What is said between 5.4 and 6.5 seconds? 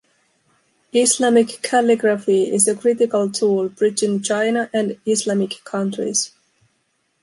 countries.